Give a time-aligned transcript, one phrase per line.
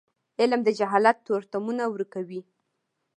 [0.39, 2.41] علم د جهالت تورتمونه ورکوي.